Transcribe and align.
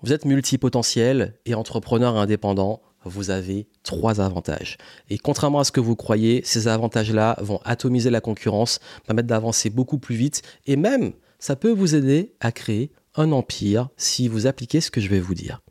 Vous 0.00 0.12
êtes 0.12 0.24
multipotentiel 0.24 1.34
et 1.44 1.54
entrepreneur 1.54 2.16
indépendant, 2.16 2.82
vous 3.04 3.30
avez 3.30 3.66
trois 3.82 4.20
avantages. 4.20 4.76
Et 5.10 5.18
contrairement 5.18 5.58
à 5.58 5.64
ce 5.64 5.72
que 5.72 5.80
vous 5.80 5.96
croyez, 5.96 6.40
ces 6.44 6.68
avantages-là 6.68 7.36
vont 7.40 7.60
atomiser 7.64 8.08
la 8.08 8.20
concurrence, 8.20 8.78
permettre 9.04 9.26
d'avancer 9.26 9.70
beaucoup 9.70 9.98
plus 9.98 10.14
vite 10.14 10.42
et 10.66 10.76
même 10.76 11.14
ça 11.40 11.56
peut 11.56 11.72
vous 11.72 11.96
aider 11.96 12.34
à 12.38 12.52
créer 12.52 12.92
un 13.16 13.32
empire 13.32 13.88
si 13.96 14.28
vous 14.28 14.46
appliquez 14.46 14.80
ce 14.80 14.92
que 14.92 15.00
je 15.00 15.08
vais 15.08 15.20
vous 15.20 15.34
dire. 15.34 15.62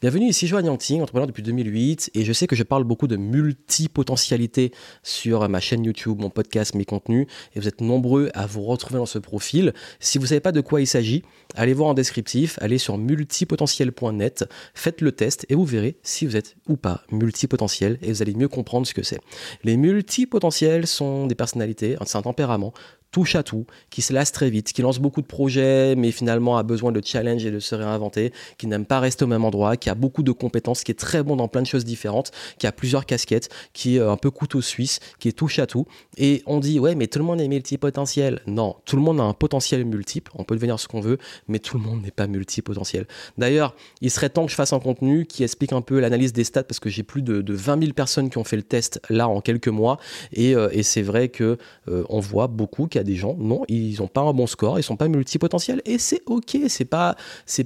Bienvenue 0.00 0.28
ici 0.28 0.46
Joanne 0.46 0.66
Yangting, 0.66 1.00
entrepreneur 1.00 1.26
depuis 1.26 1.42
2008 1.42 2.10
et 2.14 2.24
je 2.24 2.32
sais 2.32 2.46
que 2.46 2.56
je 2.56 2.62
parle 2.62 2.84
beaucoup 2.84 3.06
de 3.06 3.16
multipotentialité 3.16 4.72
sur 5.02 5.48
ma 5.48 5.60
chaîne 5.60 5.84
YouTube, 5.84 6.20
mon 6.20 6.30
podcast, 6.30 6.74
mes 6.74 6.84
contenus 6.84 7.26
et 7.54 7.60
vous 7.60 7.68
êtes 7.68 7.80
nombreux 7.80 8.30
à 8.34 8.46
vous 8.46 8.62
retrouver 8.62 8.98
dans 8.98 9.06
ce 9.06 9.18
profil. 9.18 9.72
Si 10.00 10.18
vous 10.18 10.24
ne 10.24 10.28
savez 10.28 10.40
pas 10.40 10.52
de 10.52 10.60
quoi 10.60 10.80
il 10.80 10.86
s'agit, 10.86 11.22
allez 11.54 11.74
voir 11.74 11.90
en 11.90 11.94
descriptif, 11.94 12.58
allez 12.60 12.78
sur 12.78 12.98
multipotentiel.net, 12.98 14.44
faites 14.74 15.00
le 15.00 15.12
test 15.12 15.46
et 15.48 15.54
vous 15.54 15.64
verrez 15.64 15.96
si 16.02 16.26
vous 16.26 16.36
êtes 16.36 16.56
ou 16.68 16.76
pas 16.76 17.02
multipotentiel 17.10 17.98
et 18.02 18.12
vous 18.12 18.22
allez 18.22 18.34
mieux 18.34 18.48
comprendre 18.48 18.86
ce 18.86 18.94
que 18.94 19.02
c'est. 19.02 19.20
Les 19.64 19.76
multipotentiels 19.76 20.86
sont 20.86 21.26
des 21.26 21.34
personnalités, 21.34 21.96
c'est 22.04 22.18
un 22.18 22.22
tempérament 22.22 22.72
touche 23.12 23.36
à 23.36 23.42
tout, 23.42 23.66
qui 23.90 24.02
se 24.02 24.12
lasse 24.12 24.32
très 24.32 24.50
vite, 24.50 24.72
qui 24.72 24.82
lance 24.82 24.98
beaucoup 24.98 25.20
de 25.20 25.26
projets, 25.26 25.94
mais 25.94 26.10
finalement 26.10 26.56
a 26.56 26.62
besoin 26.62 26.90
de 26.90 27.00
challenge 27.04 27.44
et 27.44 27.50
de 27.50 27.60
se 27.60 27.74
réinventer, 27.74 28.32
qui 28.56 28.66
n'aime 28.66 28.86
pas 28.86 28.98
rester 28.98 29.24
au 29.24 29.28
même 29.28 29.44
endroit, 29.44 29.61
qui 29.76 29.90
a 29.90 29.94
beaucoup 29.94 30.22
de 30.22 30.32
compétences, 30.32 30.84
qui 30.84 30.92
est 30.92 30.98
très 30.98 31.22
bon 31.22 31.36
dans 31.36 31.48
plein 31.48 31.62
de 31.62 31.66
choses 31.66 31.84
différentes, 31.84 32.30
qui 32.58 32.66
a 32.66 32.72
plusieurs 32.72 33.06
casquettes, 33.06 33.48
qui 33.72 33.96
est 33.96 34.00
un 34.00 34.16
peu 34.16 34.30
couteau 34.30 34.60
suisse, 34.60 35.00
qui 35.18 35.28
est 35.28 35.32
touche 35.32 35.58
à 35.58 35.66
tout. 35.66 35.86
Et 36.16 36.42
on 36.46 36.58
dit, 36.58 36.78
ouais, 36.78 36.94
mais 36.94 37.06
tout 37.06 37.18
le 37.18 37.24
monde 37.24 37.40
est 37.40 37.48
multipotentiel. 37.48 38.40
Non, 38.46 38.76
tout 38.84 38.96
le 38.96 39.02
monde 39.02 39.20
a 39.20 39.24
un 39.24 39.34
potentiel 39.34 39.84
multiple, 39.84 40.32
on 40.34 40.44
peut 40.44 40.54
devenir 40.54 40.78
ce 40.80 40.88
qu'on 40.88 41.00
veut, 41.00 41.18
mais 41.48 41.58
tout 41.58 41.76
le 41.76 41.82
monde 41.82 42.02
n'est 42.02 42.10
pas 42.10 42.26
multipotentiel. 42.26 43.06
D'ailleurs, 43.38 43.74
il 44.00 44.10
serait 44.10 44.30
temps 44.30 44.44
que 44.44 44.50
je 44.50 44.56
fasse 44.56 44.72
un 44.72 44.80
contenu 44.80 45.26
qui 45.26 45.44
explique 45.44 45.72
un 45.72 45.82
peu 45.82 46.00
l'analyse 46.00 46.32
des 46.32 46.44
stats, 46.44 46.64
parce 46.64 46.80
que 46.80 46.88
j'ai 46.88 47.02
plus 47.02 47.22
de, 47.22 47.52
20 47.52 47.80
000 47.80 47.92
personnes 47.92 48.30
qui 48.30 48.38
ont 48.38 48.44
fait 48.44 48.56
le 48.56 48.62
test 48.62 49.00
là 49.10 49.28
en 49.28 49.40
quelques 49.40 49.68
mois, 49.68 49.98
et, 50.32 50.54
euh, 50.54 50.70
c'est 50.82 51.02
vrai 51.02 51.28
que 51.28 51.58
euh, 51.88 52.04
on 52.08 52.18
voit 52.18 52.48
beaucoup 52.48 52.86
qu'il 52.86 53.02
des 53.02 53.16
gens, 53.16 53.36
non, 53.38 53.62
ils 53.68 53.98
n'ont 53.98 54.08
pas 54.08 54.20
un 54.20 54.32
bon 54.32 54.46
score, 54.46 54.78
ils 54.78 54.82
sont 54.82 54.96
pas 54.96 55.08
multipotentiels 55.08 55.82
et 55.84 55.98
c'est 55.98 56.22
ok, 56.26 56.58
c'est 56.68 56.84
pas 56.84 57.16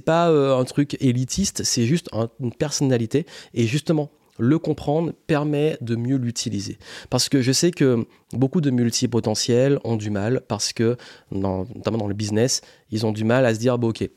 pas 0.05 0.29
euh, 0.29 0.57
un 0.57 0.63
truc 0.63 0.97
élitiste, 0.99 1.63
c'est 1.63 1.85
juste 1.87 2.09
une 2.39 2.53
personnalité 2.53 3.25
et 3.53 3.65
justement 3.65 4.11
le 4.39 4.59
comprendre 4.59 5.13
permet 5.25 5.77
de 5.81 5.95
mieux 5.95 6.17
l'utiliser. 6.17 6.77
Parce 7.09 7.27
que 7.27 7.41
je 7.41 7.51
sais 7.51 7.71
que 7.71 8.05
beaucoup 8.33 8.61
de 8.61 8.69
multipotentiels 8.69 9.79
ont 9.83 9.95
du 9.95 10.11
mal 10.11 10.41
parce 10.47 10.73
que, 10.73 10.95
notamment 11.31 11.97
dans 11.97 12.07
le 12.07 12.13
business, 12.13 12.61
ils 12.91 13.05
ont 13.05 13.11
du 13.11 13.23
mal 13.23 13.45
à 13.45 13.55
se 13.55 13.59
dire, 13.59 13.79
bon 13.79 13.89
ok, 13.89 14.07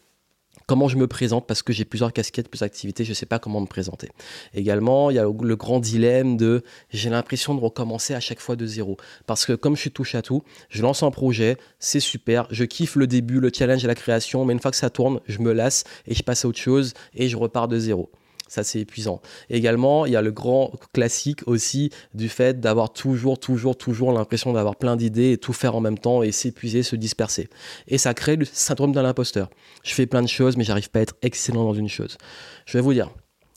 comment 0.70 0.86
je 0.86 0.96
me 0.96 1.08
présente 1.08 1.48
parce 1.48 1.64
que 1.64 1.72
j'ai 1.72 1.84
plusieurs 1.84 2.12
casquettes, 2.12 2.48
plusieurs 2.48 2.66
activités, 2.66 3.02
je 3.02 3.10
ne 3.10 3.14
sais 3.14 3.26
pas 3.26 3.40
comment 3.40 3.60
me 3.60 3.66
présenter. 3.66 4.08
Également, 4.54 5.10
il 5.10 5.16
y 5.16 5.18
a 5.18 5.24
le 5.24 5.56
grand 5.56 5.80
dilemme 5.80 6.36
de 6.36 6.62
j'ai 6.90 7.10
l'impression 7.10 7.56
de 7.56 7.60
recommencer 7.60 8.14
à 8.14 8.20
chaque 8.20 8.38
fois 8.38 8.54
de 8.54 8.64
zéro. 8.66 8.96
Parce 9.26 9.46
que 9.46 9.54
comme 9.54 9.74
je 9.74 9.80
suis 9.80 9.90
touche 9.90 10.14
à 10.14 10.22
tout, 10.22 10.44
je 10.68 10.82
lance 10.82 11.02
un 11.02 11.10
projet, 11.10 11.56
c'est 11.80 11.98
super, 11.98 12.46
je 12.52 12.62
kiffe 12.62 12.94
le 12.94 13.08
début, 13.08 13.40
le 13.40 13.50
challenge 13.52 13.82
et 13.82 13.88
la 13.88 13.96
création, 13.96 14.44
mais 14.44 14.52
une 14.52 14.60
fois 14.60 14.70
que 14.70 14.76
ça 14.76 14.90
tourne, 14.90 15.18
je 15.26 15.40
me 15.40 15.52
lasse 15.52 15.82
et 16.06 16.14
je 16.14 16.22
passe 16.22 16.44
à 16.44 16.48
autre 16.48 16.60
chose 16.60 16.94
et 17.14 17.28
je 17.28 17.36
repars 17.36 17.66
de 17.66 17.76
zéro 17.76 18.08
ça 18.50 18.64
c'est 18.64 18.80
épuisant. 18.80 19.22
Également, 19.48 20.06
il 20.06 20.12
y 20.12 20.16
a 20.16 20.22
le 20.22 20.32
grand 20.32 20.72
classique 20.92 21.46
aussi 21.46 21.90
du 22.14 22.28
fait 22.28 22.58
d'avoir 22.58 22.92
toujours, 22.92 23.38
toujours, 23.38 23.78
toujours 23.78 24.12
l'impression 24.12 24.52
d'avoir 24.52 24.74
plein 24.74 24.96
d'idées 24.96 25.32
et 25.32 25.38
tout 25.38 25.52
faire 25.52 25.76
en 25.76 25.80
même 25.80 25.98
temps 25.98 26.24
et 26.24 26.32
s'épuiser, 26.32 26.82
se 26.82 26.96
disperser. 26.96 27.48
Et 27.86 27.96
ça 27.96 28.12
crée 28.12 28.34
le 28.34 28.44
syndrome 28.44 28.90
de 28.90 28.98
l'imposteur. 29.00 29.50
Je 29.84 29.94
fais 29.94 30.06
plein 30.06 30.22
de 30.22 30.28
choses, 30.28 30.56
mais 30.56 30.64
j'arrive 30.64 30.90
pas 30.90 30.98
à 30.98 31.02
être 31.02 31.14
excellent 31.22 31.62
dans 31.62 31.74
une 31.74 31.88
chose. 31.88 32.18
Je 32.66 32.76
vais 32.76 32.82
vous 32.82 32.92
dire, 32.92 33.10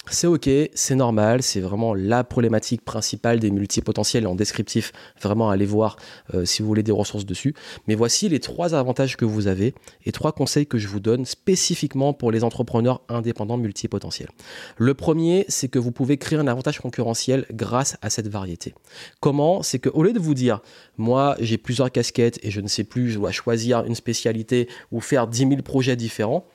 c'est 0.09 0.28
ok, 0.28 0.50
c'est 0.73 0.96
normal, 0.96 1.42
c'est 1.42 1.62
vraiment 1.62 1.96
la 1.96 2.26
problématique 2.26 2.84
principale 2.84 3.40
des 3.40 3.52
multipotentiels 3.52 4.28
en 4.28 4.36
descriptif. 4.36 4.92
Vraiment, 5.22 5.50
allez 5.50 5.66
voir 5.66 5.96
euh, 6.34 6.44
si 6.44 6.62
vous 6.62 6.68
voulez 6.68 6.84
des 6.84 6.91
ressources 6.91 7.25
dessus. 7.25 7.56
Mais 7.88 7.96
voici 7.96 8.28
les 8.28 8.42
trois 8.42 8.75
avantages 8.75 9.16
que 9.16 9.24
vous 9.24 9.47
avez 9.47 9.74
et 10.06 10.12
trois 10.12 10.34
conseils 10.34 10.68
que 10.68 10.78
je 10.78 10.90
vous 10.90 11.00
donne 11.00 11.25
spécifiquement 11.25 12.13
pour 12.13 12.31
les 12.31 12.44
entrepreneurs 12.44 13.02
indépendants 13.08 13.58
multipotentiels. 13.58 14.30
Le 14.78 14.94
premier, 14.94 15.46
c'est 15.47 15.69
que 15.69 15.80
vous 15.80 15.92
pouvez 15.92 16.18
créer 16.18 16.38
un 16.38 16.47
avantage 16.47 16.80
concurrentiel 16.80 17.46
grâce 17.53 17.97
à 18.02 18.09
cette 18.09 18.28
variété. 18.28 18.75
Comment? 19.22 19.63
C'est 19.63 19.80
qu'au 19.80 20.03
lieu 20.03 20.13
de 20.13 20.19
vous 20.19 20.34
dire, 20.34 20.62
moi 20.97 21.38
j'ai 21.40 21.58
plusieurs 21.58 21.92
casquettes 21.92 22.40
et 22.44 22.52
je 22.52 22.59
ne 22.59 22.68
sais 22.68 22.84
plus, 22.84 23.09
je 23.09 23.19
dois 23.19 23.31
choisir 23.31 23.86
une 23.86 23.96
spécialité 23.96 24.68
ou 24.92 25.00
faire 25.00 25.28
10 25.28 25.38
000 25.47 25.62
projets 25.62 25.96
différents, 25.96 26.46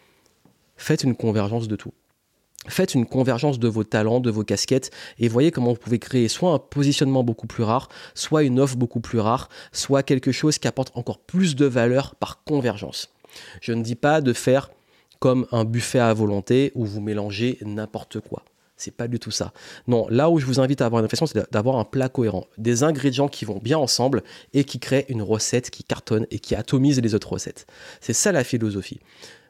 faites 0.76 1.03
une 1.03 1.16
convergence 1.16 1.66
de 1.66 1.76
tout. 1.76 1.92
Faites 2.66 2.94
une 2.94 3.06
convergence 3.06 3.58
de 3.58 3.69
vos 3.69 3.84
talents, 3.84 4.20
de 4.20 4.30
vos 4.30 4.42
casquettes, 4.42 4.91
et 5.19 5.28
voyez 5.28 5.50
comment 5.50 5.72
vous 5.72 5.78
pouvez 5.78 5.98
créer 5.98 6.28
soit 6.28 6.52
un 6.52 6.58
positionnement 6.58 7.22
beaucoup 7.22 7.46
plus 7.46 7.62
rare, 7.62 7.88
soit 8.14 8.42
une 8.42 8.58
offre 8.58 8.76
beaucoup 8.76 9.00
plus 9.00 9.20
rare, 9.20 9.48
soit 9.72 10.02
quelque 10.02 10.32
chose 10.32 10.58
qui 10.58 10.69
apporte 10.69 10.91
encore 10.96 11.19
plus 11.19 11.56
de 11.56 11.66
valeur 11.66 12.14
par 12.16 12.42
convergence. 12.44 13.14
Je 13.60 13.72
ne 13.72 13.82
dis 13.82 13.94
pas 13.94 14.20
de 14.20 14.32
faire 14.32 14.70
comme 15.19 15.46
un 15.52 15.64
buffet 15.64 15.98
à 15.98 16.12
volonté 16.12 16.72
où 16.74 16.84
vous 16.84 17.00
mélangez 17.00 17.58
n'importe 17.62 18.20
quoi. 18.20 18.44
C'est 18.76 18.96
pas 18.96 19.08
du 19.08 19.19
tout 19.19 19.32
ça. 19.32 19.52
Non, 19.88 20.06
là 20.08 20.30
où 20.30 20.38
je 20.38 20.46
vous 20.46 20.60
invite 20.60 20.80
à 20.80 20.86
avoir 20.86 21.00
une 21.00 21.06
réflexion, 21.06 21.26
c'est 21.26 21.52
d'avoir 21.52 21.76
un 21.76 21.84
plat 21.84 22.08
cohérent, 22.08 22.46
des 22.58 22.84
ingrédients 22.84 23.26
qui 23.26 23.44
vont 23.44 23.58
bien 23.58 23.76
ensemble 23.76 24.22
et 24.54 24.62
qui 24.62 24.78
créent 24.78 25.06
une 25.08 25.22
recette 25.22 25.70
qui 25.70 25.82
cartonne 25.82 26.26
et 26.30 26.38
qui 26.38 26.54
atomise 26.54 27.00
les 27.00 27.14
autres 27.14 27.32
recettes. 27.32 27.66
C'est 28.00 28.12
ça 28.12 28.30
la 28.30 28.44
philosophie. 28.44 29.00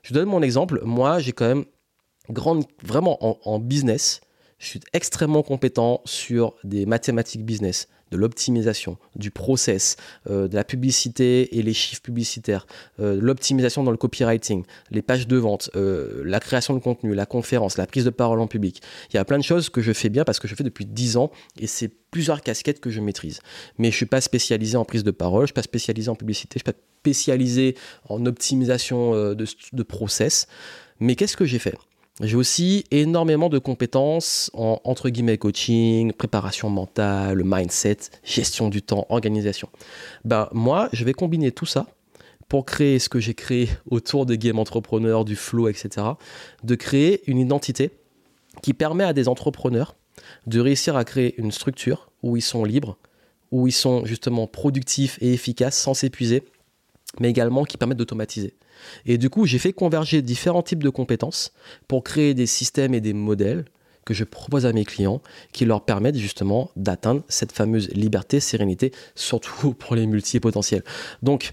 Je 0.02 0.14
donne 0.14 0.28
mon 0.28 0.40
exemple. 0.40 0.80
Moi, 0.82 1.18
j'ai 1.18 1.32
quand 1.32 1.46
même 1.46 1.66
grande, 2.30 2.64
vraiment 2.82 3.18
en, 3.48 3.58
business, 3.58 4.20
je 4.58 4.66
suis 4.66 4.80
extrêmement 4.92 5.42
compétent 5.42 6.02
sur 6.04 6.54
des 6.64 6.86
mathématiques 6.86 7.44
business, 7.44 7.88
de 8.10 8.16
l'optimisation, 8.16 8.96
du 9.16 9.30
process, 9.30 9.96
euh, 10.30 10.48
de 10.48 10.54
la 10.54 10.64
publicité 10.64 11.58
et 11.58 11.62
les 11.62 11.74
chiffres 11.74 12.02
publicitaires, 12.02 12.66
euh, 13.00 13.18
l'optimisation 13.20 13.84
dans 13.84 13.90
le 13.90 13.96
copywriting, 13.96 14.64
les 14.90 15.02
pages 15.02 15.26
de 15.26 15.36
vente, 15.36 15.70
euh, 15.76 16.22
la 16.24 16.40
création 16.40 16.74
de 16.74 16.78
contenu, 16.78 17.14
la 17.14 17.26
conférence, 17.26 17.76
la 17.76 17.86
prise 17.86 18.04
de 18.04 18.10
parole 18.10 18.40
en 18.40 18.46
public. 18.46 18.80
Il 19.12 19.16
y 19.16 19.18
a 19.18 19.24
plein 19.24 19.38
de 19.38 19.44
choses 19.44 19.68
que 19.68 19.80
je 19.80 19.92
fais 19.92 20.08
bien 20.08 20.24
parce 20.24 20.40
que 20.40 20.48
je 20.48 20.54
fais 20.54 20.64
depuis 20.64 20.86
10 20.86 21.16
ans 21.18 21.30
et 21.60 21.66
c'est 21.66 21.90
plusieurs 22.10 22.42
casquettes 22.42 22.80
que 22.80 22.90
je 22.90 23.00
maîtrise. 23.00 23.40
Mais 23.76 23.88
je 23.88 23.94
ne 23.94 23.96
suis 23.96 24.06
pas 24.06 24.20
spécialisé 24.20 24.76
en 24.76 24.84
prise 24.84 25.04
de 25.04 25.10
parole, 25.10 25.40
je 25.40 25.42
ne 25.42 25.46
suis 25.48 25.54
pas 25.54 25.62
spécialisé 25.62 26.08
en 26.08 26.16
publicité, 26.16 26.58
je 26.58 26.68
ne 26.68 26.72
suis 26.72 26.72
pas 26.72 26.84
spécialisé 27.00 27.76
en 28.08 28.24
optimisation 28.26 29.12
de, 29.12 29.46
de 29.72 29.82
process. 29.82 30.46
Mais 31.00 31.14
qu'est-ce 31.14 31.36
que 31.36 31.44
j'ai 31.44 31.58
fait? 31.58 31.76
J'ai 32.20 32.36
aussi 32.36 32.84
énormément 32.90 33.48
de 33.48 33.58
compétences 33.58 34.50
en 34.54 34.80
entre 34.84 35.08
guillemets 35.08 35.38
coaching, 35.38 36.12
préparation 36.12 36.68
mentale, 36.68 37.42
mindset, 37.44 37.98
gestion 38.24 38.68
du 38.68 38.82
temps, 38.82 39.06
organisation. 39.08 39.68
Ben 40.24 40.48
moi, 40.52 40.88
je 40.92 41.04
vais 41.04 41.12
combiner 41.12 41.52
tout 41.52 41.66
ça 41.66 41.86
pour 42.48 42.64
créer 42.64 42.98
ce 42.98 43.08
que 43.08 43.20
j'ai 43.20 43.34
créé 43.34 43.68
autour 43.90 44.26
des 44.26 44.38
game 44.38 44.58
entrepreneurs, 44.58 45.24
du 45.24 45.36
flow, 45.36 45.68
etc. 45.68 46.06
De 46.64 46.74
créer 46.74 47.22
une 47.30 47.38
identité 47.38 47.90
qui 48.62 48.74
permet 48.74 49.04
à 49.04 49.12
des 49.12 49.28
entrepreneurs 49.28 49.94
de 50.46 50.60
réussir 50.60 50.96
à 50.96 51.04
créer 51.04 51.38
une 51.38 51.52
structure 51.52 52.10
où 52.22 52.36
ils 52.36 52.42
sont 52.42 52.64
libres, 52.64 52.96
où 53.50 53.66
ils 53.66 53.72
sont 53.72 54.04
justement 54.04 54.46
productifs 54.46 55.18
et 55.20 55.32
efficaces 55.32 55.78
sans 55.78 55.94
s'épuiser, 55.94 56.42
mais 57.20 57.30
également 57.30 57.64
qui 57.64 57.76
permettent 57.76 57.98
d'automatiser. 57.98 58.54
Et 59.06 59.18
du 59.18 59.30
coup, 59.30 59.46
j'ai 59.46 59.58
fait 59.58 59.72
converger 59.72 60.22
différents 60.22 60.62
types 60.62 60.82
de 60.82 60.90
compétences 60.90 61.52
pour 61.88 62.04
créer 62.04 62.34
des 62.34 62.46
systèmes 62.46 62.94
et 62.94 63.00
des 63.00 63.12
modèles 63.12 63.64
que 64.04 64.14
je 64.14 64.24
propose 64.24 64.64
à 64.64 64.72
mes 64.72 64.84
clients 64.84 65.20
qui 65.52 65.64
leur 65.66 65.84
permettent 65.84 66.16
justement 66.16 66.70
d'atteindre 66.76 67.22
cette 67.28 67.52
fameuse 67.52 67.90
liberté, 67.90 68.40
sérénité, 68.40 68.92
surtout 69.14 69.72
pour 69.78 69.96
les 69.96 70.06
multipotentiels. 70.06 70.84
Donc, 71.22 71.52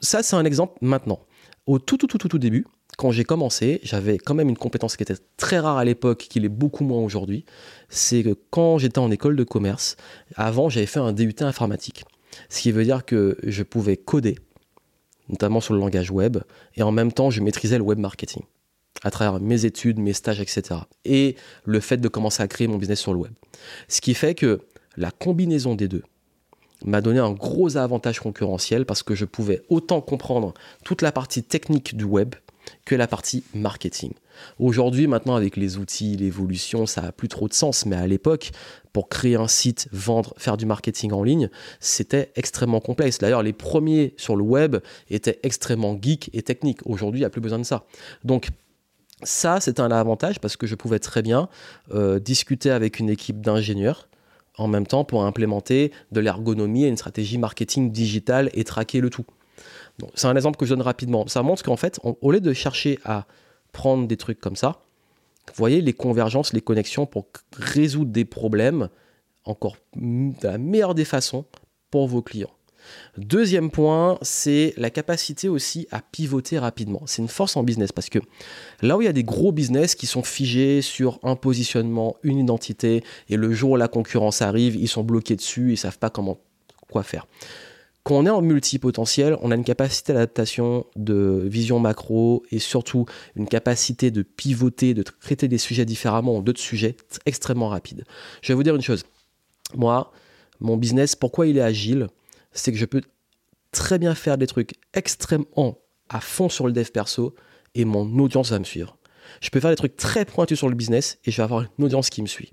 ça, 0.00 0.22
c'est 0.22 0.36
un 0.36 0.44
exemple 0.44 0.78
maintenant. 0.80 1.20
Au 1.66 1.78
tout, 1.78 1.96
tout, 1.96 2.06
tout, 2.06 2.18
tout, 2.18 2.28
tout 2.28 2.38
début, 2.38 2.66
quand 2.98 3.10
j'ai 3.10 3.24
commencé, 3.24 3.80
j'avais 3.82 4.18
quand 4.18 4.34
même 4.34 4.48
une 4.48 4.58
compétence 4.58 4.96
qui 4.96 5.02
était 5.02 5.14
très 5.36 5.58
rare 5.58 5.78
à 5.78 5.84
l'époque, 5.84 6.26
qui 6.28 6.40
l'est 6.40 6.48
beaucoup 6.48 6.84
moins 6.84 7.00
aujourd'hui. 7.00 7.44
C'est 7.88 8.22
que 8.22 8.36
quand 8.50 8.78
j'étais 8.78 8.98
en 8.98 9.10
école 9.10 9.36
de 9.36 9.44
commerce, 9.44 9.96
avant, 10.34 10.68
j'avais 10.68 10.86
fait 10.86 11.00
un 11.00 11.12
DUT 11.12 11.34
informatique. 11.40 12.04
Ce 12.48 12.60
qui 12.60 12.72
veut 12.72 12.84
dire 12.84 13.04
que 13.04 13.36
je 13.42 13.62
pouvais 13.62 13.96
coder, 13.96 14.38
notamment 15.28 15.60
sur 15.60 15.74
le 15.74 15.80
langage 15.80 16.10
web, 16.10 16.38
et 16.76 16.82
en 16.82 16.92
même 16.92 17.12
temps, 17.12 17.30
je 17.30 17.40
maîtrisais 17.40 17.78
le 17.78 17.84
web 17.84 17.98
marketing 17.98 18.42
à 19.02 19.10
travers 19.10 19.40
mes 19.40 19.64
études, 19.64 19.98
mes 19.98 20.12
stages, 20.12 20.40
etc. 20.40 20.80
Et 21.04 21.36
le 21.64 21.80
fait 21.80 21.96
de 21.96 22.08
commencer 22.08 22.42
à 22.42 22.48
créer 22.48 22.68
mon 22.68 22.76
business 22.76 23.00
sur 23.00 23.12
le 23.12 23.18
web. 23.18 23.32
Ce 23.88 24.00
qui 24.00 24.14
fait 24.14 24.34
que 24.34 24.60
la 24.96 25.10
combinaison 25.10 25.74
des 25.74 25.88
deux 25.88 26.02
m'a 26.84 27.00
donné 27.00 27.18
un 27.18 27.32
gros 27.32 27.76
avantage 27.76 28.20
concurrentiel 28.20 28.86
parce 28.86 29.02
que 29.02 29.14
je 29.14 29.24
pouvais 29.24 29.62
autant 29.68 30.00
comprendre 30.00 30.52
toute 30.84 31.02
la 31.02 31.12
partie 31.12 31.42
technique 31.42 31.96
du 31.96 32.04
web 32.04 32.34
que 32.84 32.94
la 32.94 33.06
partie 33.06 33.44
marketing. 33.54 34.12
Aujourd'hui, 34.58 35.06
maintenant, 35.06 35.34
avec 35.34 35.56
les 35.56 35.78
outils, 35.78 36.16
l'évolution, 36.16 36.86
ça 36.86 37.02
a 37.02 37.12
plus 37.12 37.28
trop 37.28 37.48
de 37.48 37.54
sens. 37.54 37.86
Mais 37.86 37.96
à 37.96 38.06
l'époque, 38.06 38.50
pour 38.92 39.08
créer 39.08 39.36
un 39.36 39.48
site, 39.48 39.88
vendre, 39.92 40.34
faire 40.36 40.56
du 40.56 40.66
marketing 40.66 41.12
en 41.12 41.22
ligne, 41.22 41.50
c'était 41.80 42.32
extrêmement 42.36 42.80
complexe. 42.80 43.18
D'ailleurs, 43.18 43.42
les 43.42 43.52
premiers 43.52 44.14
sur 44.16 44.36
le 44.36 44.42
web 44.42 44.76
étaient 45.10 45.40
extrêmement 45.42 45.98
geek 46.00 46.30
et 46.32 46.42
techniques. 46.42 46.80
Aujourd'hui, 46.84 47.20
il 47.20 47.22
n'y 47.22 47.26
a 47.26 47.30
plus 47.30 47.40
besoin 47.40 47.58
de 47.58 47.64
ça. 47.64 47.84
Donc, 48.24 48.48
Ça, 49.24 49.60
c'est 49.60 49.78
un 49.78 49.90
avantage 49.90 50.40
parce 50.40 50.56
que 50.56 50.66
je 50.66 50.74
pouvais 50.74 50.98
très 50.98 51.22
bien 51.22 51.48
euh, 51.94 52.18
discuter 52.18 52.70
avec 52.70 52.98
une 52.98 53.08
équipe 53.08 53.40
d'ingénieurs 53.40 54.08
en 54.58 54.68
même 54.68 54.86
temps 54.86 55.04
pour 55.04 55.24
implémenter 55.24 55.92
de 56.10 56.20
l'ergonomie 56.20 56.84
et 56.84 56.88
une 56.88 56.96
stratégie 56.96 57.38
marketing 57.38 57.92
digitale 57.92 58.50
et 58.52 58.64
traquer 58.64 59.00
le 59.00 59.10
tout. 59.10 59.24
C'est 60.14 60.26
un 60.26 60.34
exemple 60.34 60.56
que 60.56 60.66
je 60.66 60.70
donne 60.74 60.82
rapidement. 60.82 61.26
Ça 61.28 61.42
montre 61.42 61.62
qu'en 61.62 61.76
fait, 61.76 62.00
au 62.02 62.32
lieu 62.32 62.40
de 62.40 62.52
chercher 62.52 62.98
à 63.04 63.26
prendre 63.72 64.06
des 64.06 64.16
trucs 64.16 64.40
comme 64.40 64.56
ça, 64.56 64.80
vous 65.48 65.54
voyez 65.56 65.80
les 65.80 65.92
convergences, 65.92 66.52
les 66.52 66.60
connexions 66.60 67.06
pour 67.06 67.26
résoudre 67.56 68.12
des 68.12 68.24
problèmes 68.24 68.88
encore 69.44 69.76
de 69.96 70.46
la 70.46 70.58
meilleure 70.58 70.94
des 70.94 71.04
façons 71.04 71.44
pour 71.90 72.06
vos 72.06 72.22
clients. 72.22 72.52
Deuxième 73.16 73.70
point, 73.70 74.18
c'est 74.22 74.74
la 74.76 74.90
capacité 74.90 75.48
aussi 75.48 75.86
à 75.90 76.00
pivoter 76.00 76.58
rapidement. 76.58 77.02
C'est 77.06 77.22
une 77.22 77.28
force 77.28 77.56
en 77.56 77.62
business 77.62 77.92
parce 77.92 78.08
que 78.08 78.18
là 78.80 78.96
où 78.96 79.02
il 79.02 79.04
y 79.04 79.08
a 79.08 79.12
des 79.12 79.24
gros 79.24 79.52
business 79.52 79.94
qui 79.94 80.06
sont 80.06 80.22
figés 80.22 80.82
sur 80.82 81.20
un 81.22 81.36
positionnement, 81.36 82.16
une 82.22 82.38
identité, 82.38 83.04
et 83.28 83.36
le 83.36 83.52
jour 83.52 83.72
où 83.72 83.76
la 83.76 83.88
concurrence 83.88 84.42
arrive, 84.42 84.76
ils 84.76 84.88
sont 84.88 85.04
bloqués 85.04 85.36
dessus, 85.36 85.68
ils 85.68 85.72
ne 85.72 85.76
savent 85.76 85.98
pas 85.98 86.10
comment 86.10 86.38
quoi 86.90 87.02
faire. 87.02 87.26
Quand 88.04 88.16
on 88.16 88.26
est 88.26 88.30
en 88.30 88.42
multipotentiel, 88.42 89.36
on 89.42 89.52
a 89.52 89.54
une 89.54 89.62
capacité 89.62 90.12
d'adaptation, 90.12 90.86
de 90.96 91.42
vision 91.46 91.78
macro 91.78 92.42
et 92.50 92.58
surtout 92.58 93.06
une 93.36 93.46
capacité 93.46 94.10
de 94.10 94.22
pivoter, 94.22 94.92
de 94.92 95.02
traiter 95.02 95.46
des 95.46 95.58
sujets 95.58 95.84
différemment 95.84 96.36
ou 96.36 96.42
d'autres 96.42 96.60
sujets 96.60 96.96
extrêmement 97.26 97.68
rapides. 97.68 98.04
Je 98.42 98.48
vais 98.48 98.54
vous 98.54 98.64
dire 98.64 98.74
une 98.74 98.82
chose. 98.82 99.04
Moi, 99.74 100.10
mon 100.58 100.76
business, 100.76 101.14
pourquoi 101.14 101.46
il 101.46 101.58
est 101.58 101.62
agile 101.62 102.08
C'est 102.50 102.72
que 102.72 102.78
je 102.78 102.86
peux 102.86 103.02
très 103.70 104.00
bien 104.00 104.16
faire 104.16 104.36
des 104.36 104.48
trucs 104.48 104.74
extrêmement 104.94 105.78
à 106.08 106.20
fond 106.20 106.48
sur 106.48 106.66
le 106.66 106.72
dev 106.72 106.88
perso 106.90 107.36
et 107.76 107.84
mon 107.84 108.18
audience 108.18 108.50
va 108.50 108.58
me 108.58 108.64
suivre. 108.64 108.96
Je 109.40 109.50
peux 109.50 109.60
faire 109.60 109.70
des 109.70 109.76
trucs 109.76 109.96
très 109.96 110.24
pointus 110.24 110.58
sur 110.58 110.68
le 110.68 110.74
business 110.74 111.18
et 111.24 111.30
je 111.30 111.36
vais 111.36 111.44
avoir 111.44 111.62
une 111.62 111.84
audience 111.84 112.10
qui 112.10 112.20
me 112.20 112.26
suit. 112.26 112.50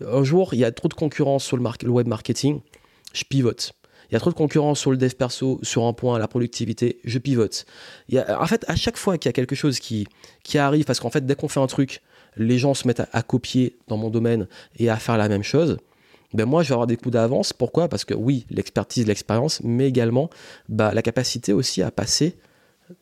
Un 0.00 0.24
jour, 0.24 0.54
il 0.54 0.60
y 0.60 0.64
a 0.64 0.72
trop 0.72 0.88
de 0.88 0.94
concurrence 0.94 1.44
sur 1.44 1.58
le, 1.58 1.64
le 1.82 1.90
web 1.90 2.06
marketing, 2.06 2.62
je 3.12 3.24
pivote 3.24 3.72
il 4.10 4.14
y 4.14 4.16
a 4.16 4.20
trop 4.20 4.30
de 4.30 4.34
concurrence 4.34 4.80
sur 4.80 4.90
le 4.90 4.96
dev 4.96 5.12
perso, 5.12 5.60
sur 5.62 5.84
un 5.84 5.92
point, 5.92 6.18
la 6.18 6.28
productivité, 6.28 6.98
je 7.04 7.18
pivote. 7.18 7.66
Il 8.08 8.14
y 8.14 8.18
a, 8.18 8.40
en 8.40 8.46
fait, 8.46 8.64
à 8.68 8.76
chaque 8.76 8.96
fois 8.96 9.18
qu'il 9.18 9.28
y 9.28 9.30
a 9.30 9.34
quelque 9.34 9.54
chose 9.54 9.80
qui, 9.80 10.06
qui 10.42 10.58
arrive, 10.58 10.84
parce 10.84 11.00
qu'en 11.00 11.10
fait, 11.10 11.26
dès 11.26 11.34
qu'on 11.34 11.48
fait 11.48 11.60
un 11.60 11.66
truc, 11.66 12.00
les 12.36 12.58
gens 12.58 12.74
se 12.74 12.86
mettent 12.86 13.02
à, 13.12 13.22
copier 13.22 13.76
dans 13.88 13.96
mon 13.96 14.10
domaine 14.10 14.48
et 14.78 14.88
à 14.88 14.96
faire 14.96 15.18
la 15.18 15.28
même 15.28 15.42
chose, 15.42 15.78
ben 16.32 16.46
moi, 16.46 16.62
je 16.62 16.68
vais 16.68 16.74
avoir 16.74 16.86
des 16.86 16.96
coups 16.96 17.12
d'avance. 17.12 17.52
Pourquoi? 17.52 17.88
Parce 17.88 18.04
que 18.04 18.14
oui, 18.14 18.46
l'expertise, 18.50 19.06
l'expérience, 19.06 19.60
mais 19.62 19.88
également 19.88 20.30
bah, 20.68 20.92
la 20.94 21.02
capacité 21.02 21.52
aussi 21.52 21.82
à 21.82 21.90
passer 21.90 22.36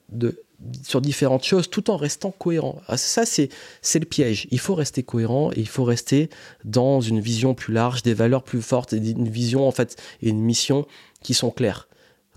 de 0.09 0.41
sur 0.83 1.01
différentes 1.01 1.45
choses 1.45 1.69
tout 1.69 1.91
en 1.91 1.97
restant 1.97 2.31
cohérent. 2.31 2.81
Ah, 2.89 2.97
ça, 2.97 3.25
c'est, 3.27 3.51
le 3.95 4.05
piège. 4.05 4.47
Il 4.51 4.59
faut 4.59 4.75
rester 4.75 5.03
cohérent 5.03 5.51
et 5.53 5.61
il 5.61 5.69
faut 5.69 5.85
rester 5.85 6.31
dans 6.65 7.01
une 7.01 7.21
vision 7.21 7.55
plus 7.55 7.73
large, 7.73 8.03
des 8.03 8.15
valeurs 8.15 8.43
plus 8.43 8.63
fortes, 8.63 8.93
une 8.93 9.29
vision 9.29 9.67
en 9.67 9.71
fait 9.71 10.01
et 10.23 10.29
une 10.31 10.41
mission 10.41 10.87
qui 11.23 11.35
sont 11.35 11.51
claires. 11.51 11.89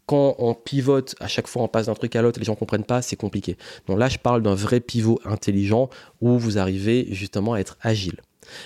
Quand 0.05 0.35
on 0.39 0.55
pivote, 0.55 1.15
à 1.19 1.27
chaque 1.27 1.47
fois 1.47 1.61
on 1.61 1.67
passe 1.67 1.85
d'un 1.85 1.93
truc 1.93 2.15
à 2.15 2.21
l'autre, 2.21 2.39
les 2.39 2.45
gens 2.45 2.53
ne 2.53 2.57
comprennent 2.57 2.83
pas, 2.83 3.01
c'est 3.01 3.15
compliqué. 3.15 3.57
Donc 3.87 3.99
là, 3.99 4.09
je 4.09 4.17
parle 4.17 4.41
d'un 4.41 4.55
vrai 4.55 4.79
pivot 4.79 5.19
intelligent 5.23 5.89
où 6.19 6.37
vous 6.39 6.57
arrivez 6.57 7.07
justement 7.11 7.53
à 7.53 7.59
être 7.59 7.77
agile. 7.81 8.19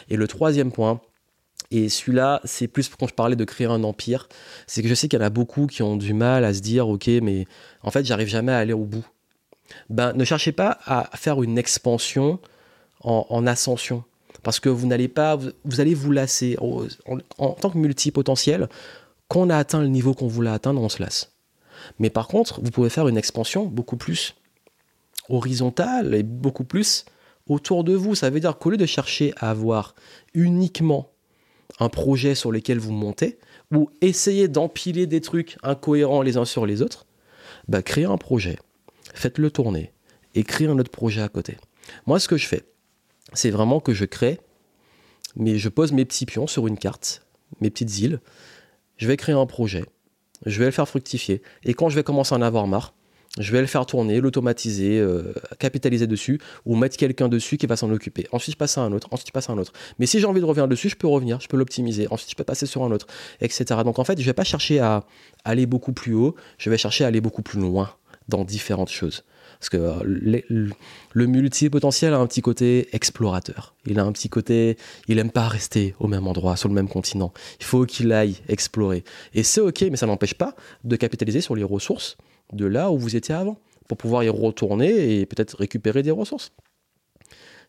Et 0.09 0.15
le 0.15 0.27
troisième 0.27 0.71
point, 0.71 1.01
et 1.69 1.89
celui-là, 1.89 2.39
c'est 2.45 2.67
plus 2.67 2.87
quand 2.87 3.07
je 3.07 3.13
parlais 3.13 3.35
de 3.35 3.43
créer 3.43 3.67
un 3.67 3.83
empire, 3.83 4.29
c'est 4.67 4.81
que 4.81 4.87
je 4.87 4.93
sais 4.93 5.07
qu'il 5.07 5.19
y 5.19 5.21
en 5.21 5.25
a 5.25 5.29
beaucoup 5.29 5.67
qui 5.67 5.81
ont 5.83 5.97
du 5.97 6.13
mal 6.13 6.45
à 6.45 6.53
se 6.53 6.61
dire, 6.61 6.87
ok, 6.87 7.07
mais 7.21 7.45
en 7.81 7.91
fait, 7.91 8.05
j'arrive 8.05 8.27
jamais 8.27 8.51
à 8.51 8.59
aller 8.59 8.73
au 8.73 8.85
bout 8.85 9.05
ben, 9.89 10.13
ne 10.13 10.23
cherchez 10.23 10.51
pas 10.51 10.79
à 10.85 11.09
faire 11.15 11.41
une 11.43 11.57
expansion 11.57 12.39
en, 13.01 13.45
ascension. 13.47 14.03
Parce 14.43 14.59
que 14.59 14.69
vous 14.69 14.87
n'allez 14.87 15.07
pas, 15.07 15.35
vous, 15.35 15.81
allez 15.81 15.93
vous 15.93 16.11
lasser. 16.11 16.57
En, 17.37 17.51
tant 17.51 17.69
que 17.69 17.77
multipotentiel, 17.77 18.69
quand 19.27 19.41
on 19.41 19.49
a 19.49 19.57
atteint 19.57 19.81
le 19.81 19.87
niveau 19.87 20.13
qu'on 20.13 20.27
voulait 20.27 20.49
atteindre, 20.49 20.81
on 20.81 20.89
se 20.89 21.01
lasse. 21.01 21.31
Mais 21.99 22.09
par 22.09 22.27
contre, 22.27 22.61
vous 22.61 22.71
pouvez 22.71 22.89
faire 22.89 23.07
une 23.07 23.17
expansion 23.17 23.65
beaucoup 23.65 23.97
plus 23.97 24.35
horizontale 25.29 26.13
et 26.13 26.23
beaucoup 26.23 26.63
plus 26.63 27.05
autour 27.47 27.83
de 27.83 27.93
vous. 27.93 28.15
Ça 28.15 28.29
veut 28.29 28.39
dire 28.39 28.57
qu'au 28.57 28.69
lieu 28.69 28.77
de 28.77 28.85
chercher 28.85 29.33
à 29.37 29.49
avoir 29.49 29.95
uniquement 30.33 31.09
un 31.79 31.89
projet 31.89 32.35
sur 32.35 32.51
lequel 32.51 32.79
vous 32.79 32.91
montez, 32.91 33.39
ou 33.71 33.89
essayer 34.01 34.47
d'empiler 34.47 35.07
des 35.07 35.21
trucs 35.21 35.57
incohérents 35.63 36.21
les 36.21 36.37
uns 36.37 36.45
sur 36.45 36.65
les 36.65 36.81
autres, 36.81 37.05
bah, 37.67 37.81
créez 37.81 38.05
un 38.05 38.17
projet 38.17 38.57
faites-le 39.13 39.51
tourner, 39.51 39.93
écrire 40.35 40.71
un 40.71 40.79
autre 40.79 40.91
projet 40.91 41.21
à 41.21 41.29
côté. 41.29 41.57
Moi, 42.05 42.19
ce 42.19 42.27
que 42.27 42.37
je 42.37 42.47
fais, 42.47 42.63
c'est 43.33 43.49
vraiment 43.49 43.79
que 43.79 43.93
je 43.93 44.05
crée, 44.05 44.39
mais 45.35 45.57
je 45.57 45.69
pose 45.69 45.91
mes 45.91 46.05
petits 46.05 46.25
pions 46.25 46.47
sur 46.47 46.67
une 46.67 46.77
carte, 46.77 47.25
mes 47.61 47.69
petites 47.69 47.99
îles, 47.99 48.19
je 48.97 49.07
vais 49.07 49.17
créer 49.17 49.35
un 49.35 49.45
projet, 49.45 49.85
je 50.45 50.59
vais 50.59 50.65
le 50.65 50.71
faire 50.71 50.87
fructifier, 50.87 51.41
et 51.63 51.73
quand 51.73 51.89
je 51.89 51.95
vais 51.95 52.03
commencer 52.03 52.35
à 52.35 52.37
en 52.37 52.41
avoir 52.41 52.67
marre, 52.67 52.93
je 53.39 53.51
vais 53.51 53.61
le 53.61 53.67
faire 53.67 53.85
tourner, 53.87 54.21
l'automatiser, 54.21 54.99
euh, 54.99 55.33
capitaliser 55.57 56.05
dessus, 56.05 56.39
ou 56.65 56.75
mettre 56.75 56.97
quelqu'un 56.97 57.29
dessus 57.29 57.57
qui 57.57 57.65
va 57.65 57.75
s'en 57.75 57.89
occuper. 57.89 58.27
Ensuite, 58.31 58.53
je 58.53 58.57
passe 58.57 58.77
à 58.77 58.81
un 58.81 58.91
autre, 58.91 59.07
ensuite, 59.09 59.27
je 59.27 59.31
passe 59.31 59.49
à 59.49 59.53
un 59.53 59.57
autre. 59.57 59.73
Mais 59.97 60.05
si 60.05 60.19
j'ai 60.19 60.27
envie 60.27 60.39
de 60.41 60.45
revenir 60.45 60.67
dessus, 60.67 60.89
je 60.89 60.95
peux 60.95 61.07
revenir, 61.07 61.39
je 61.41 61.47
peux 61.47 61.57
l'optimiser, 61.57 62.07
ensuite, 62.11 62.29
je 62.29 62.35
peux 62.35 62.43
passer 62.43 62.67
sur 62.67 62.83
un 62.83 62.91
autre, 62.91 63.07
etc. 63.41 63.81
Donc, 63.83 63.97
en 63.97 64.03
fait, 64.03 64.17
je 64.17 64.21
ne 64.21 64.27
vais 64.27 64.33
pas 64.33 64.43
chercher 64.43 64.79
à 64.79 65.05
aller 65.45 65.65
beaucoup 65.65 65.93
plus 65.93 66.13
haut, 66.13 66.35
je 66.59 66.69
vais 66.69 66.77
chercher 66.77 67.05
à 67.05 67.07
aller 67.07 67.21
beaucoup 67.21 67.41
plus 67.41 67.59
loin 67.59 67.95
dans 68.27 68.43
différentes 68.43 68.89
choses. 68.89 69.23
Parce 69.59 69.69
que 69.69 69.77
euh, 69.77 69.93
le, 70.03 70.71
le 71.13 71.27
multipotentiel 71.27 72.13
a 72.13 72.17
un 72.17 72.27
petit 72.27 72.41
côté 72.41 72.89
explorateur. 72.93 73.75
Il 73.85 73.99
a 73.99 74.03
un 74.03 74.11
petit 74.11 74.29
côté, 74.29 74.77
il 75.07 75.19
aime 75.19 75.31
pas 75.31 75.47
rester 75.47 75.95
au 75.99 76.07
même 76.07 76.27
endroit, 76.27 76.57
sur 76.57 76.69
le 76.69 76.75
même 76.75 76.89
continent. 76.89 77.31
Il 77.59 77.65
faut 77.65 77.85
qu'il 77.85 78.11
aille 78.11 78.37
explorer. 78.49 79.03
Et 79.33 79.43
c'est 79.43 79.61
ok, 79.61 79.85
mais 79.89 79.97
ça 79.97 80.05
n'empêche 80.05 80.33
pas 80.33 80.55
de 80.83 80.95
capitaliser 80.95 81.41
sur 81.41 81.55
les 81.55 81.63
ressources 81.63 82.17
de 82.51 82.65
là 82.65 82.91
où 82.91 82.97
vous 82.97 83.15
étiez 83.15 83.35
avant, 83.35 83.57
pour 83.87 83.97
pouvoir 83.97 84.23
y 84.23 84.29
retourner 84.29 85.19
et 85.19 85.25
peut-être 85.25 85.57
récupérer 85.57 86.03
des 86.03 86.11
ressources. 86.11 86.51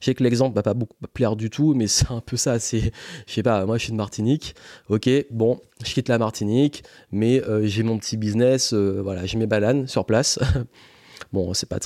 Je 0.05 0.11
sais 0.11 0.15
que 0.15 0.23
l'exemple 0.23 0.55
va 0.55 0.63
pas 0.63 0.75
beaucoup 0.75 0.97
plaire 1.15 1.35
du 1.35 1.49
tout, 1.49 1.73
mais 1.73 1.87
c'est 1.87 2.11
un 2.11 2.21
peu 2.21 2.37
ça. 2.37 2.59
C'est, 2.59 2.93
je 3.27 3.33
sais 3.33 3.43
pas, 3.43 3.65
moi 3.65 3.79
je 3.79 3.85
suis 3.85 3.93
de 3.93 3.97
Martinique. 3.97 4.55
Ok, 4.91 5.09
bon, 5.31 5.59
je 5.83 5.95
quitte 5.95 6.11
la 6.11 6.19
Martinique, 6.19 6.85
mais 7.11 7.43
euh, 7.43 7.65
j'ai 7.65 7.83
mon 7.83 7.97
petit 7.97 8.19
business. 8.19 8.75
Euh, 8.75 9.01
voilà, 9.03 9.25
j'ai 9.25 9.39
mes 9.39 9.47
bananes 9.47 9.87
sur 9.87 10.05
place. 10.05 10.39
bon, 11.33 11.55
c'est 11.55 11.67
pas 11.67 11.79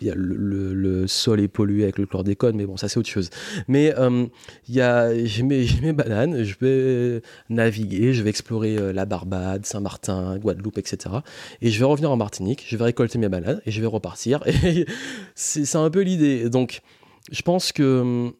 le, 0.00 0.74
le, 0.74 1.06
sol 1.06 1.38
est 1.38 1.46
pollué 1.46 1.84
avec 1.84 1.98
le 1.98 2.06
chlordécone, 2.06 2.56
mais 2.56 2.66
bon, 2.66 2.76
ça 2.76 2.88
c'est 2.88 2.98
autre 2.98 3.08
chose. 3.08 3.30
Mais 3.68 3.96
euh, 3.96 4.26
y 4.68 4.80
a, 4.80 5.24
j'ai, 5.24 5.44
mes, 5.44 5.64
mes, 5.82 5.92
bananes, 5.92 6.42
je 6.42 6.56
vais 6.60 7.22
naviguer, 7.48 8.12
je 8.12 8.24
vais 8.24 8.30
explorer 8.30 8.92
la 8.92 9.04
Barbade, 9.04 9.64
Saint-Martin, 9.66 10.36
Guadeloupe, 10.38 10.78
etc. 10.78 11.14
Et 11.60 11.70
je 11.70 11.78
vais 11.78 11.84
revenir 11.84 12.10
en 12.10 12.16
Martinique, 12.16 12.64
je 12.66 12.76
vais 12.76 12.82
récolter 12.86 13.20
mes 13.20 13.28
bananes 13.28 13.60
et 13.66 13.70
je 13.70 13.80
vais 13.80 13.86
repartir. 13.86 14.42
Et 14.64 14.84
c'est, 15.36 15.64
c'est 15.64 15.78
un 15.78 15.90
peu 15.90 16.00
l'idée. 16.00 16.50
Donc, 16.50 16.82
je 17.30 17.42
pense 17.42 17.72
que 17.72 18.00
hum, 18.00 18.32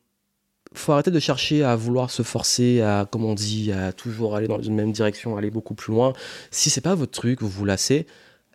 faut 0.75 0.93
arrêter 0.93 1.11
de 1.11 1.21
chercher 1.21 1.65
à 1.65 1.77
vouloir 1.77 2.11
se 2.11 2.23
forcer 2.23 2.81
à, 2.81 3.07
comme 3.11 3.25
on 3.25 3.35
dit, 3.35 3.73
à 3.73 3.93
toujours 3.93 4.37
aller 4.37 4.49
dans 4.49 4.61
une 4.61 4.75
même 4.75 4.93
direction, 4.93 5.37
aller 5.37 5.51
beaucoup 5.51 5.75
plus 5.75 5.93
loin. 5.93 6.13
Si 6.51 6.71
c'est 6.71 6.81
pas 6.81 6.95
votre 6.95 7.13
truc, 7.13 7.43
vous 7.43 7.49
vous 7.49 7.65
lassez, 7.65 8.07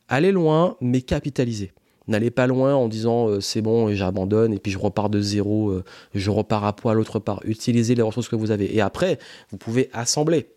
allez 0.07 0.31
loin, 0.31 0.77
mais 0.81 1.01
capitalisez. 1.01 1.73
N'allez 2.07 2.31
pas 2.31 2.47
loin 2.47 2.73
en 2.73 2.87
disant 2.87 3.27
euh, 3.27 3.41
c'est 3.41 3.61
bon, 3.61 3.93
j'abandonne 3.93 4.53
et 4.53 4.59
puis 4.59 4.71
je 4.71 4.77
repars 4.77 5.09
de 5.09 5.19
zéro, 5.19 5.71
euh, 5.71 5.83
je 6.15 6.31
repars 6.31 6.63
à 6.63 6.73
poil 6.73 6.99
autre 6.99 7.19
part. 7.19 7.41
Utilisez 7.43 7.95
les 7.95 8.01
ressources 8.01 8.29
que 8.29 8.35
vous 8.37 8.51
avez. 8.51 8.73
Et 8.73 8.79
après, 8.79 9.19
vous 9.51 9.57
pouvez 9.57 9.89
assembler. 9.91 10.47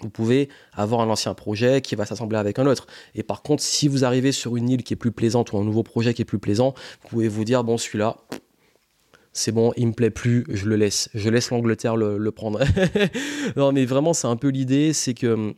Vous 0.00 0.10
pouvez 0.10 0.48
avoir 0.72 1.00
un 1.00 1.08
ancien 1.08 1.34
projet 1.34 1.80
qui 1.80 1.94
va 1.94 2.04
s'assembler 2.04 2.38
avec 2.38 2.58
un 2.58 2.66
autre. 2.66 2.86
Et 3.14 3.22
par 3.22 3.42
contre, 3.42 3.62
si 3.62 3.88
vous 3.88 4.04
arrivez 4.04 4.32
sur 4.32 4.56
une 4.56 4.68
île 4.68 4.82
qui 4.82 4.94
est 4.94 4.96
plus 4.96 5.10
plaisante 5.12 5.52
ou 5.52 5.58
un 5.58 5.64
nouveau 5.64 5.82
projet 5.82 6.14
qui 6.14 6.22
est 6.22 6.24
plus 6.24 6.38
plaisant, 6.38 6.74
vous 7.02 7.08
pouvez 7.08 7.28
vous 7.28 7.44
dire 7.44 7.64
bon, 7.64 7.78
celui-là, 7.78 8.16
c'est 9.32 9.52
bon, 9.52 9.72
il 9.76 9.88
me 9.88 9.92
plaît 9.92 10.10
plus, 10.10 10.44
je 10.48 10.66
le 10.66 10.76
laisse. 10.76 11.10
Je 11.14 11.28
laisse 11.28 11.50
l'Angleterre 11.50 11.96
le, 11.96 12.30
prendre. 12.30 12.60
non, 13.56 13.72
mais 13.72 13.84
vraiment, 13.84 14.12
c'est 14.12 14.26
un 14.26 14.36
peu 14.36 14.48
l'idée, 14.48 14.92
c'est 14.92 15.14
que 15.14 15.26
hum, 15.26 15.54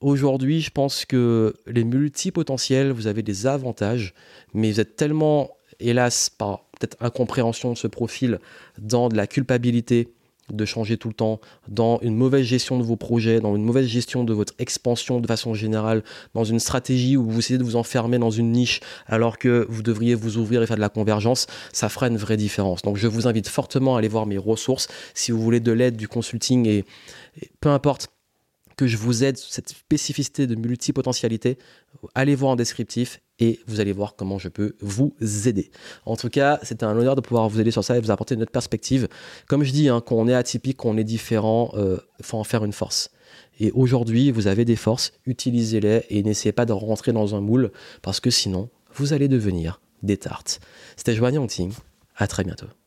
aujourd'hui, 0.00 0.60
je 0.60 0.70
pense 0.70 1.04
que 1.04 1.54
les 1.66 1.84
multipotentiels, 1.84 2.92
vous 2.92 3.06
avez 3.06 3.22
des 3.22 3.46
avantages, 3.46 4.14
mais 4.54 4.70
vous 4.70 4.80
êtes 4.80 4.96
tellement, 4.96 5.50
hélas, 5.80 6.30
par 6.30 6.64
peut-être 6.78 6.96
incompréhension 7.00 7.72
de 7.72 7.76
ce 7.76 7.86
profil, 7.86 8.38
dans 8.78 9.08
de 9.08 9.16
la 9.16 9.26
culpabilité, 9.26 10.08
de 10.52 10.64
changer 10.64 10.96
tout 10.96 11.08
le 11.08 11.14
temps, 11.14 11.40
dans 11.68 11.98
une 12.02 12.16
mauvaise 12.16 12.44
gestion 12.44 12.78
de 12.78 12.82
vos 12.82 12.96
projets, 12.96 13.40
dans 13.40 13.56
une 13.56 13.64
mauvaise 13.64 13.86
gestion 13.86 14.24
de 14.24 14.32
votre 14.32 14.54
expansion 14.58 15.20
de 15.20 15.26
façon 15.26 15.54
générale, 15.54 16.02
dans 16.34 16.44
une 16.44 16.60
stratégie 16.60 17.16
où 17.16 17.28
vous 17.28 17.38
essayez 17.38 17.58
de 17.58 17.64
vous 17.64 17.76
enfermer 17.76 18.18
dans 18.18 18.30
une 18.30 18.52
niche 18.52 18.80
alors 19.06 19.38
que 19.38 19.66
vous 19.68 19.82
devriez 19.82 20.14
vous 20.14 20.36
ouvrir 20.38 20.62
et 20.62 20.66
faire 20.66 20.76
de 20.76 20.80
la 20.80 20.88
convergence, 20.88 21.46
ça 21.72 21.88
fera 21.88 22.08
une 22.08 22.16
vraie 22.16 22.36
différence. 22.36 22.82
Donc 22.82 22.96
je 22.96 23.06
vous 23.06 23.26
invite 23.26 23.48
fortement 23.48 23.96
à 23.96 23.98
aller 23.98 24.08
voir 24.08 24.26
mes 24.26 24.38
ressources 24.38 24.88
si 25.14 25.32
vous 25.32 25.40
voulez 25.40 25.60
de 25.60 25.72
l'aide, 25.72 25.96
du 25.96 26.08
consulting 26.08 26.66
et 26.66 26.84
peu 27.60 27.68
importe 27.68 28.08
que 28.80 28.86
je 28.86 28.96
vous 28.96 29.24
aide 29.24 29.36
cette 29.36 29.68
spécificité 29.68 30.46
de 30.46 30.54
multipotentialité, 30.54 31.58
allez 32.14 32.34
voir 32.34 32.52
en 32.52 32.56
descriptif 32.56 33.20
et 33.38 33.60
vous 33.66 33.78
allez 33.78 33.92
voir 33.92 34.16
comment 34.16 34.38
je 34.38 34.48
peux 34.48 34.74
vous 34.80 35.14
aider. 35.20 35.70
En 36.06 36.16
tout 36.16 36.30
cas, 36.30 36.58
c'était 36.62 36.84
un 36.84 36.96
honneur 36.96 37.14
de 37.14 37.20
pouvoir 37.20 37.46
vous 37.50 37.60
aider 37.60 37.72
sur 37.72 37.84
ça 37.84 37.98
et 37.98 38.00
vous 38.00 38.10
apporter 38.10 38.36
notre 38.36 38.52
perspective. 38.52 39.06
Comme 39.48 39.64
je 39.64 39.72
dis, 39.72 39.90
hein, 39.90 40.00
qu'on 40.00 40.28
est 40.28 40.34
atypique, 40.34 40.78
qu'on 40.78 40.96
est 40.96 41.04
différent, 41.04 41.72
il 41.74 41.80
euh, 41.80 41.96
faut 42.22 42.38
en 42.38 42.44
faire 42.44 42.64
une 42.64 42.72
force. 42.72 43.10
Et 43.58 43.70
aujourd'hui, 43.72 44.30
vous 44.30 44.46
avez 44.46 44.64
des 44.64 44.76
forces, 44.76 45.12
utilisez-les 45.26 46.06
et 46.08 46.22
n'essayez 46.22 46.52
pas 46.52 46.64
de 46.64 46.72
rentrer 46.72 47.12
dans 47.12 47.34
un 47.34 47.42
moule 47.42 47.72
parce 48.00 48.18
que 48.18 48.30
sinon, 48.30 48.70
vous 48.94 49.12
allez 49.12 49.28
devenir 49.28 49.82
des 50.02 50.16
tartes. 50.16 50.58
C'était 50.96 51.14
Joanne 51.14 51.34
Yangting. 51.34 51.70
À 52.16 52.26
très 52.26 52.44
bientôt. 52.44 52.79